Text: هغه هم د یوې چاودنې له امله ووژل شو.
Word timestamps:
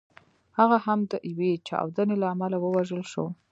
هغه 0.57 0.77
هم 0.85 0.99
د 1.11 1.13
یوې 1.31 1.51
چاودنې 1.67 2.15
له 2.21 2.27
امله 2.33 2.57
ووژل 2.59 3.03
شو. 3.11 3.25